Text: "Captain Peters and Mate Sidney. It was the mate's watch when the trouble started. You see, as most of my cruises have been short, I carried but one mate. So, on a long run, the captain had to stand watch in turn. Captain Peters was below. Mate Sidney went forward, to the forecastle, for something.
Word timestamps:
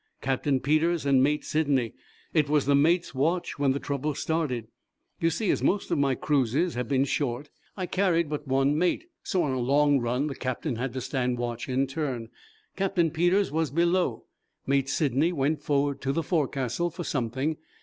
"Captain 0.19 0.59
Peters 0.59 1.05
and 1.05 1.21
Mate 1.21 1.45
Sidney. 1.45 1.93
It 2.33 2.49
was 2.49 2.65
the 2.65 2.73
mate's 2.73 3.13
watch 3.13 3.59
when 3.59 3.71
the 3.71 3.79
trouble 3.79 4.15
started. 4.15 4.67
You 5.19 5.29
see, 5.29 5.51
as 5.51 5.61
most 5.61 5.91
of 5.91 5.99
my 5.99 6.15
cruises 6.15 6.73
have 6.73 6.87
been 6.87 7.05
short, 7.05 7.51
I 7.77 7.85
carried 7.85 8.27
but 8.27 8.47
one 8.47 8.75
mate. 8.79 9.03
So, 9.21 9.43
on 9.43 9.51
a 9.51 9.59
long 9.59 9.99
run, 9.99 10.25
the 10.25 10.33
captain 10.33 10.77
had 10.77 10.93
to 10.93 11.01
stand 11.01 11.37
watch 11.37 11.69
in 11.69 11.85
turn. 11.85 12.29
Captain 12.75 13.11
Peters 13.11 13.51
was 13.51 13.69
below. 13.69 14.25
Mate 14.65 14.89
Sidney 14.89 15.31
went 15.31 15.61
forward, 15.61 16.01
to 16.01 16.11
the 16.11 16.23
forecastle, 16.23 16.89
for 16.89 17.03
something. 17.03 17.57